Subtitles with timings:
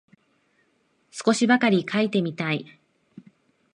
[1.11, 2.65] 少しばかり書いてみたい